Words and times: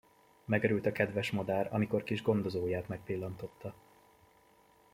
Megörült 0.45 0.85
a 0.85 0.91
kedves 0.91 1.31
madár, 1.31 1.69
amikor 1.73 2.03
kis 2.03 2.21
gondozóját 2.21 2.87
megpillantotta. 2.87 3.73